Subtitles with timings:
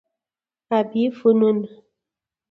[0.77, 1.57] ابي فنون